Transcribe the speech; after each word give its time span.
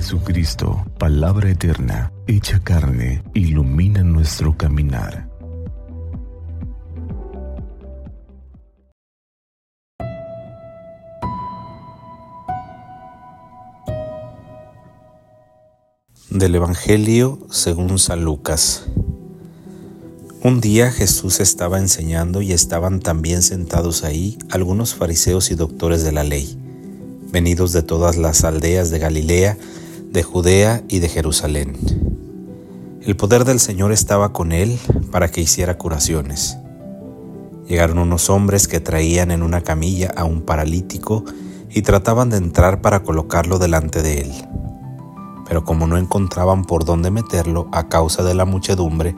Jesucristo, 0.00 0.86
palabra 0.96 1.50
eterna, 1.50 2.12
hecha 2.28 2.60
carne, 2.60 3.24
ilumina 3.34 4.04
nuestro 4.04 4.56
caminar. 4.56 5.28
Del 16.30 16.54
Evangelio 16.54 17.40
según 17.50 17.98
San 17.98 18.22
Lucas. 18.22 18.84
Un 20.44 20.60
día 20.60 20.92
Jesús 20.92 21.40
estaba 21.40 21.80
enseñando 21.80 22.40
y 22.40 22.52
estaban 22.52 23.00
también 23.00 23.42
sentados 23.42 24.04
ahí 24.04 24.38
algunos 24.48 24.94
fariseos 24.94 25.50
y 25.50 25.56
doctores 25.56 26.04
de 26.04 26.12
la 26.12 26.22
ley, 26.22 26.56
venidos 27.32 27.72
de 27.72 27.82
todas 27.82 28.16
las 28.16 28.44
aldeas 28.44 28.90
de 28.90 29.00
Galilea, 29.00 29.58
de 30.10 30.22
Judea 30.22 30.82
y 30.88 30.98
de 30.98 31.08
Jerusalén. 31.08 31.76
El 33.02 33.16
poder 33.16 33.44
del 33.44 33.60
Señor 33.60 33.92
estaba 33.92 34.32
con 34.32 34.52
él 34.52 34.78
para 35.10 35.28
que 35.30 35.40
hiciera 35.40 35.78
curaciones. 35.78 36.58
Llegaron 37.68 37.98
unos 37.98 38.30
hombres 38.30 38.68
que 38.68 38.80
traían 38.80 39.30
en 39.30 39.42
una 39.42 39.60
camilla 39.60 40.12
a 40.16 40.24
un 40.24 40.42
paralítico 40.42 41.24
y 41.70 41.82
trataban 41.82 42.30
de 42.30 42.38
entrar 42.38 42.80
para 42.80 43.02
colocarlo 43.02 43.58
delante 43.58 44.02
de 44.02 44.22
él. 44.22 44.32
Pero 45.46 45.64
como 45.64 45.86
no 45.86 45.96
encontraban 45.96 46.64
por 46.64 46.84
dónde 46.84 47.10
meterlo 47.10 47.68
a 47.72 47.88
causa 47.88 48.22
de 48.22 48.34
la 48.34 48.44
muchedumbre, 48.44 49.14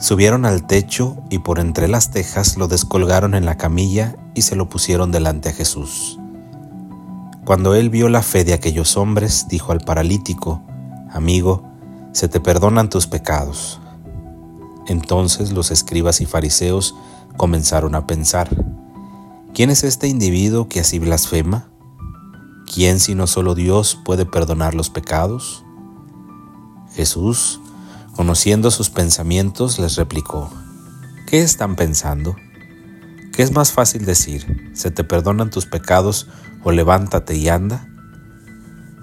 Subieron 0.00 0.44
al 0.44 0.64
techo 0.64 1.16
y 1.28 1.40
por 1.40 1.58
entre 1.58 1.88
las 1.88 2.12
tejas 2.12 2.56
lo 2.56 2.68
descolgaron 2.68 3.34
en 3.34 3.44
la 3.44 3.56
camilla 3.56 4.14
y 4.32 4.42
se 4.42 4.54
lo 4.54 4.68
pusieron 4.68 5.10
delante 5.10 5.48
a 5.48 5.52
Jesús. 5.52 6.20
Cuando 7.48 7.74
él 7.74 7.88
vio 7.88 8.10
la 8.10 8.20
fe 8.20 8.44
de 8.44 8.52
aquellos 8.52 8.98
hombres, 8.98 9.46
dijo 9.48 9.72
al 9.72 9.80
paralítico, 9.80 10.62
Amigo, 11.10 11.62
se 12.12 12.28
te 12.28 12.40
perdonan 12.40 12.90
tus 12.90 13.06
pecados. 13.06 13.80
Entonces 14.86 15.50
los 15.52 15.70
escribas 15.70 16.20
y 16.20 16.26
fariseos 16.26 16.94
comenzaron 17.38 17.94
a 17.94 18.06
pensar, 18.06 18.50
¿quién 19.54 19.70
es 19.70 19.82
este 19.82 20.08
individuo 20.08 20.68
que 20.68 20.80
así 20.80 20.98
blasfema? 20.98 21.70
¿Quién 22.70 23.00
sino 23.00 23.26
solo 23.26 23.54
Dios 23.54 23.98
puede 24.04 24.26
perdonar 24.26 24.74
los 24.74 24.90
pecados? 24.90 25.64
Jesús, 26.92 27.62
Conociendo 28.14 28.70
sus 28.70 28.90
pensamientos, 28.90 29.78
les 29.78 29.96
replicó, 29.96 30.50
¿qué 31.26 31.40
están 31.40 31.76
pensando? 31.76 32.36
¿Qué 33.38 33.44
es 33.44 33.52
más 33.52 33.70
fácil 33.70 34.04
decir, 34.04 34.72
se 34.74 34.90
te 34.90 35.04
perdonan 35.04 35.48
tus 35.48 35.64
pecados 35.64 36.26
o 36.64 36.72
levántate 36.72 37.36
y 37.36 37.48
anda? 37.48 37.86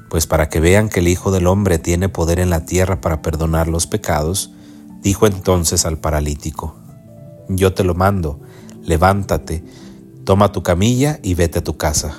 Pues 0.10 0.28
para 0.28 0.50
que 0.50 0.60
vean 0.60 0.90
que 0.90 1.00
el 1.00 1.08
Hijo 1.08 1.32
del 1.32 1.48
Hombre 1.48 1.80
tiene 1.80 2.10
poder 2.10 2.40
en 2.40 2.50
la 2.50 2.66
tierra 2.66 3.00
para 3.00 3.22
perdonar 3.22 3.70
los 3.70 3.88
pecados, 3.88 4.52
dijo 5.02 5.26
entonces 5.26 5.86
al 5.86 6.00
paralítico, 6.00 6.76
yo 7.48 7.74
te 7.74 7.86
lo 7.86 7.96
mando, 7.96 8.42
levántate, 8.84 9.64
toma 10.26 10.52
tu 10.52 10.64
camilla 10.64 11.18
y 11.24 11.36
vete 11.36 11.60
a 11.60 11.64
tu 11.64 11.78
casa. 11.78 12.18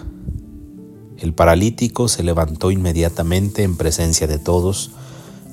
El 1.18 1.34
paralítico 1.34 2.08
se 2.08 2.22
levantó 2.22 2.70
inmediatamente 2.70 3.62
en 3.62 3.76
presencia 3.76 4.26
de 4.26 4.38
todos, 4.38 4.92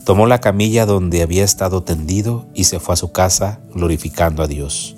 Tomó 0.05 0.27
la 0.27 0.41
camilla 0.41 0.85
donde 0.85 1.21
había 1.21 1.45
estado 1.45 1.83
tendido 1.83 2.45
y 2.53 2.65
se 2.65 2.81
fue 2.81 2.93
a 2.93 2.97
su 2.97 3.13
casa 3.13 3.61
glorificando 3.73 4.43
a 4.43 4.47
Dios. 4.47 4.97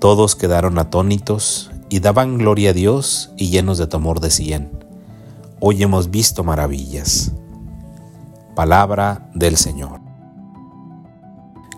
Todos 0.00 0.34
quedaron 0.34 0.78
atónitos 0.78 1.70
y 1.90 2.00
daban 2.00 2.38
gloria 2.38 2.70
a 2.70 2.72
Dios 2.72 3.32
y 3.36 3.50
llenos 3.50 3.76
de 3.76 3.86
temor 3.86 4.20
decían, 4.20 4.70
Hoy 5.60 5.82
hemos 5.82 6.10
visto 6.10 6.42
maravillas. 6.42 7.32
Palabra 8.56 9.30
del 9.34 9.58
Señor. 9.58 10.00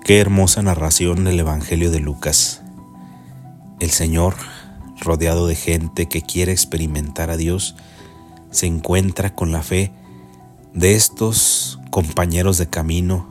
Qué 0.05 0.21
hermosa 0.21 0.63
narración 0.63 1.25
del 1.25 1.41
Evangelio 1.41 1.91
de 1.91 1.99
Lucas. 1.99 2.63
El 3.81 3.91
Señor, 3.91 4.35
rodeado 5.01 5.49
de 5.49 5.57
gente 5.57 6.07
que 6.07 6.23
quiere 6.23 6.53
experimentar 6.53 7.29
a 7.29 7.37
Dios, 7.37 7.75
se 8.53 8.67
encuentra 8.67 9.35
con 9.35 9.51
la 9.51 9.65
fe 9.65 9.91
de 10.73 10.95
estos 10.95 11.81
compañeros 11.91 12.57
de 12.57 12.69
camino 12.69 13.27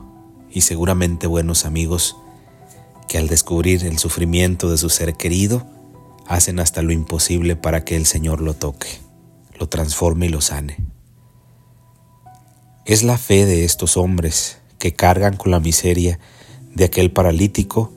y 0.50 0.60
seguramente 0.60 1.26
buenos 1.26 1.64
amigos 1.64 2.18
que 3.12 3.18
al 3.18 3.28
descubrir 3.28 3.84
el 3.84 3.98
sufrimiento 3.98 4.70
de 4.70 4.78
su 4.78 4.88
ser 4.88 5.12
querido, 5.12 5.66
hacen 6.26 6.58
hasta 6.60 6.80
lo 6.80 6.92
imposible 6.92 7.56
para 7.56 7.84
que 7.84 7.94
el 7.94 8.06
Señor 8.06 8.40
lo 8.40 8.54
toque, 8.54 8.88
lo 9.60 9.68
transforme 9.68 10.24
y 10.24 10.28
lo 10.30 10.40
sane. 10.40 10.78
Es 12.86 13.02
la 13.02 13.18
fe 13.18 13.44
de 13.44 13.66
estos 13.66 13.98
hombres 13.98 14.60
que 14.78 14.94
cargan 14.94 15.36
con 15.36 15.50
la 15.50 15.60
miseria 15.60 16.20
de 16.74 16.84
aquel 16.84 17.12
paralítico 17.12 17.92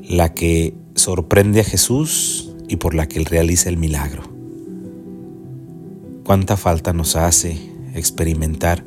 la 0.00 0.34
que 0.34 0.74
sorprende 0.96 1.60
a 1.60 1.64
Jesús 1.64 2.50
y 2.66 2.74
por 2.74 2.92
la 2.92 3.06
que 3.06 3.20
él 3.20 3.26
realiza 3.26 3.68
el 3.68 3.76
milagro. 3.76 4.24
Cuánta 6.24 6.56
falta 6.56 6.92
nos 6.92 7.14
hace 7.14 7.56
experimentar 7.94 8.84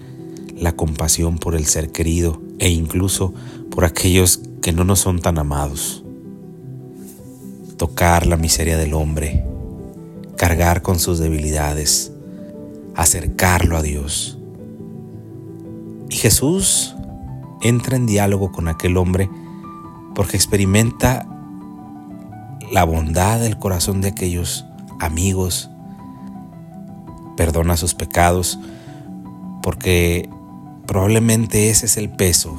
la 0.57 0.73
compasión 0.73 1.37
por 1.37 1.55
el 1.55 1.65
ser 1.67 1.89
querido 1.93 2.41
e 2.59 2.67
incluso 2.67 3.33
por 3.71 3.85
aquellos 3.85 4.41
que 4.61 4.73
no 4.73 4.83
nos 4.83 4.99
son 4.99 5.19
tan 5.19 5.37
amados. 5.37 6.03
Tocar 7.77 8.25
la 8.25 8.37
miseria 8.37 8.77
del 8.77 8.93
hombre, 8.93 9.45
cargar 10.37 10.81
con 10.81 10.99
sus 10.99 11.19
debilidades, 11.19 12.11
acercarlo 12.95 13.77
a 13.77 13.81
Dios. 13.81 14.37
Y 16.09 16.15
Jesús 16.15 16.95
entra 17.61 17.95
en 17.95 18.05
diálogo 18.05 18.51
con 18.51 18.67
aquel 18.67 18.97
hombre 18.97 19.29
porque 20.15 20.37
experimenta 20.37 21.27
la 22.71 22.83
bondad 22.83 23.39
del 23.39 23.57
corazón 23.57 24.01
de 24.01 24.09
aquellos 24.09 24.65
amigos, 24.99 25.69
perdona 27.37 27.77
sus 27.77 27.95
pecados, 27.95 28.59
porque 29.61 30.29
Probablemente 30.89 31.69
ese 31.69 31.85
es 31.85 31.97
el 31.97 32.09
peso 32.09 32.57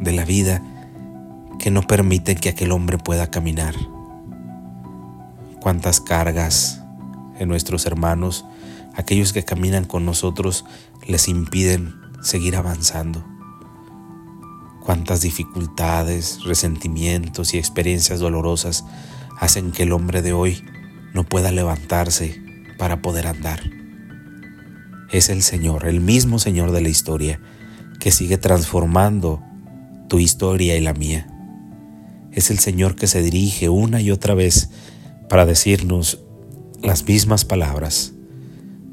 de 0.00 0.12
la 0.12 0.24
vida 0.24 0.62
que 1.58 1.70
no 1.70 1.82
permite 1.82 2.36
que 2.36 2.48
aquel 2.48 2.72
hombre 2.72 2.98
pueda 2.98 3.30
caminar. 3.30 3.74
Cuántas 5.60 6.00
cargas 6.00 6.82
en 7.38 7.48
nuestros 7.48 7.86
hermanos, 7.86 8.44
aquellos 8.94 9.32
que 9.32 9.44
caminan 9.44 9.84
con 9.84 10.04
nosotros, 10.04 10.64
les 11.06 11.28
impiden 11.28 11.94
seguir 12.22 12.56
avanzando. 12.56 13.24
Cuántas 14.84 15.20
dificultades, 15.20 16.44
resentimientos 16.44 17.54
y 17.54 17.58
experiencias 17.58 18.20
dolorosas 18.20 18.84
hacen 19.38 19.72
que 19.72 19.82
el 19.82 19.92
hombre 19.92 20.22
de 20.22 20.32
hoy 20.32 20.64
no 21.12 21.24
pueda 21.24 21.52
levantarse 21.52 22.42
para 22.78 23.02
poder 23.02 23.26
andar. 23.26 23.60
Es 25.10 25.28
el 25.28 25.42
Señor, 25.42 25.86
el 25.86 26.00
mismo 26.00 26.38
Señor 26.38 26.70
de 26.70 26.80
la 26.80 26.88
historia, 26.88 27.40
que 27.98 28.10
sigue 28.10 28.38
transformando 28.38 29.42
tu 30.08 30.18
historia 30.18 30.76
y 30.76 30.80
la 30.80 30.94
mía. 30.94 31.26
Es 32.38 32.52
el 32.52 32.60
Señor 32.60 32.94
que 32.94 33.08
se 33.08 33.20
dirige 33.20 33.68
una 33.68 34.00
y 34.00 34.12
otra 34.12 34.34
vez 34.34 34.70
para 35.28 35.44
decirnos 35.44 36.20
las 36.80 37.04
mismas 37.04 37.44
palabras. 37.44 38.12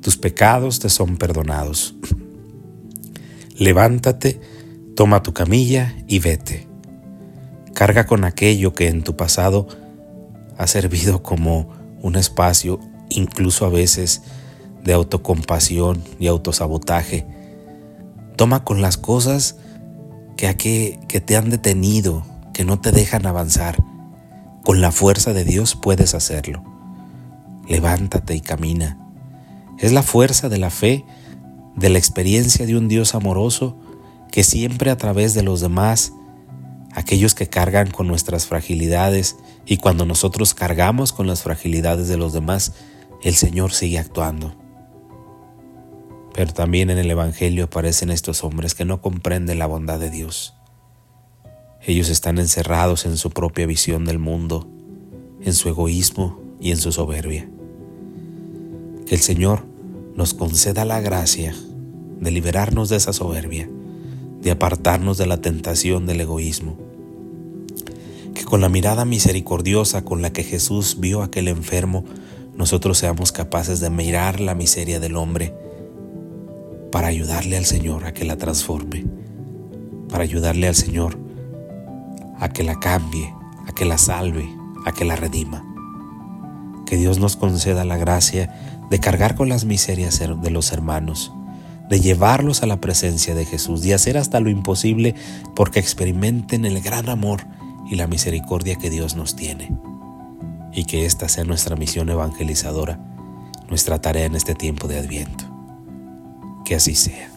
Tus 0.02 0.18
pecados 0.18 0.80
te 0.80 0.90
son 0.90 1.18
perdonados. 1.18 1.94
Levántate, 3.56 4.42
toma 4.96 5.22
tu 5.22 5.34
camilla 5.34 5.96
y 6.08 6.18
vete. 6.18 6.68
Carga 7.76 8.08
con 8.08 8.24
aquello 8.24 8.74
que 8.74 8.88
en 8.88 9.04
tu 9.04 9.16
pasado 9.16 9.68
ha 10.58 10.66
servido 10.66 11.22
como 11.22 11.70
un 12.02 12.16
espacio, 12.16 12.80
incluso 13.10 13.68
a 13.68 13.70
veces, 13.70 14.24
de 14.84 14.94
autocompasión 14.94 16.02
y 16.20 16.26
autosabotaje 16.26 17.28
Toma 18.36 18.64
con 18.64 18.82
las 18.82 18.98
cosas 18.98 19.58
que, 20.36 21.00
que 21.08 21.22
te 21.22 21.38
han 21.38 21.52
detenido, 21.52 22.26
que 22.56 22.64
no 22.64 22.80
te 22.80 22.94
dejan 22.94 23.26
avanzar. 23.26 23.84
Con 24.64 24.80
la 24.80 24.94
fuerza 24.94 25.34
de 25.34 25.44
Dios 25.44 25.76
puedes 25.76 26.16
hacerlo. 26.16 26.64
Levántate 27.68 28.34
y 28.34 28.40
camina. 28.40 28.98
Es 29.78 29.92
la 29.92 30.04
fuerza 30.04 30.48
de 30.48 30.58
la 30.58 30.70
fe, 30.70 31.04
de 31.76 31.90
la 31.90 31.98
experiencia 31.98 32.66
de 32.66 32.78
un 32.78 32.88
Dios 32.88 33.14
amoroso 33.14 33.78
que 34.32 34.46
siempre 34.46 34.90
a 34.90 34.96
través 34.96 35.34
de 35.34 35.44
los 35.44 35.60
demás, 35.60 36.14
aquellos 36.94 37.36
que 37.36 37.50
cargan 37.50 37.92
con 37.92 38.08
nuestras 38.08 38.46
fragilidades 38.46 39.36
y 39.66 39.76
cuando 39.76 40.06
nosotros 40.06 40.54
cargamos 40.54 41.12
con 41.12 41.28
las 41.28 41.44
fragilidades 41.44 42.08
de 42.08 42.16
los 42.16 42.32
demás, 42.32 42.72
el 43.22 43.36
Señor 43.36 43.74
sigue 43.74 44.00
actuando. 44.00 44.56
Pero 46.34 46.54
también 46.54 46.90
en 46.90 47.00
el 47.00 47.12
Evangelio 47.12 47.66
aparecen 47.66 48.12
estos 48.12 48.46
hombres 48.46 48.76
que 48.76 48.86
no 48.86 49.02
comprenden 49.02 49.60
la 49.60 49.68
bondad 49.68 50.00
de 50.00 50.10
Dios. 50.10 50.55
Ellos 51.88 52.10
están 52.10 52.40
encerrados 52.40 53.06
en 53.06 53.16
su 53.16 53.30
propia 53.30 53.68
visión 53.68 54.06
del 54.06 54.18
mundo, 54.18 54.68
en 55.42 55.54
su 55.54 55.70
egoísmo 55.70 56.40
y 56.60 56.72
en 56.72 56.78
su 56.78 56.92
soberbia. 56.92 57.48
Que 59.06 59.14
el 59.14 59.22
Señor 59.22 59.66
nos 60.16 60.34
conceda 60.34 60.84
la 60.84 61.00
gracia 61.00 61.56
de 62.20 62.32
liberarnos 62.32 62.90
de 62.90 62.96
esa 62.96 63.14
soberbia, 63.14 63.70
de 64.42 64.50
apartarnos 64.50 65.20
de 65.20 65.28
la 65.28 65.38
tentación 65.38 66.08
del 66.08 66.22
egoísmo. 66.22 66.76
Que 68.34 68.46
con 68.46 68.62
la 68.62 68.70
mirada 68.70 69.06
misericordiosa 69.06 70.04
con 70.04 70.24
la 70.24 70.34
que 70.34 70.44
Jesús 70.44 70.98
vio 71.00 71.22
a 71.22 71.26
aquel 71.26 71.48
enfermo, 71.48 72.04
nosotros 72.56 72.98
seamos 72.98 73.32
capaces 73.32 73.80
de 73.80 73.92
mirar 73.92 74.40
la 74.40 74.56
miseria 74.56 75.00
del 75.00 75.16
hombre 75.16 75.54
para 76.92 77.10
ayudarle 77.10 77.58
al 77.58 77.66
Señor 77.66 78.06
a 78.06 78.14
que 78.14 78.26
la 78.26 78.38
transforme, 78.38 79.06
para 80.10 80.24
ayudarle 80.24 80.68
al 80.68 80.76
Señor 80.76 81.25
a 82.40 82.50
que 82.50 82.64
la 82.64 82.80
cambie, 82.80 83.34
a 83.68 83.72
que 83.72 83.86
la 83.86 83.98
salve, 83.98 84.50
a 84.86 84.92
que 84.92 85.06
la 85.06 85.16
redima. 85.16 85.64
Que 86.86 86.98
Dios 86.98 87.20
nos 87.20 87.36
conceda 87.36 87.84
la 87.86 87.98
gracia 87.98 88.54
de 88.90 89.00
cargar 89.00 89.36
con 89.36 89.50
las 89.50 89.66
miserias 89.66 90.20
de 90.20 90.52
los 90.52 90.72
hermanos, 90.72 91.34
de 91.90 92.00
llevarlos 92.00 92.64
a 92.64 92.68
la 92.68 92.80
presencia 92.82 93.36
de 93.36 93.46
Jesús, 93.46 93.82
de 93.82 93.94
hacer 93.94 94.18
hasta 94.18 94.40
lo 94.40 94.50
imposible 94.50 95.16
porque 95.56 95.80
experimenten 95.80 96.66
el 96.66 96.82
gran 96.82 97.10
amor 97.10 97.46
y 97.90 97.96
la 97.96 98.08
misericordia 98.08 98.76
que 98.76 98.90
Dios 98.90 99.16
nos 99.16 99.36
tiene. 99.36 99.76
Y 100.72 100.86
que 100.86 101.06
esta 101.06 101.30
sea 101.30 101.46
nuestra 101.46 101.76
misión 101.76 102.10
evangelizadora, 102.10 103.00
nuestra 103.70 104.00
tarea 104.00 104.26
en 104.26 104.36
este 104.36 104.56
tiempo 104.56 104.88
de 104.88 105.00
Adviento. 105.00 105.46
Que 106.66 106.76
así 106.76 106.96
sea. 106.96 107.35